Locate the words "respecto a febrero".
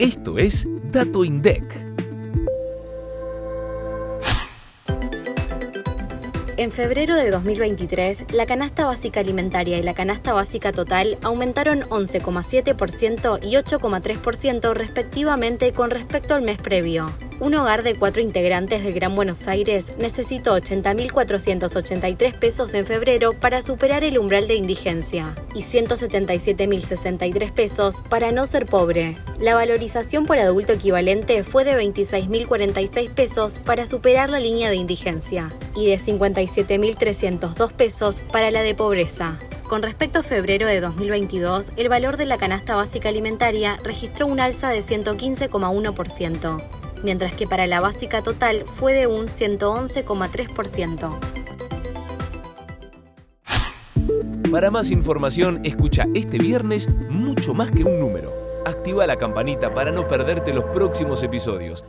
39.82-40.66